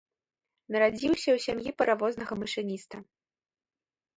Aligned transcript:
Нарадзіўся 0.75 1.21
ў 1.33 1.39
сям'і 1.45 1.75
паравознага 1.81 2.33
машыніста. 2.45 2.95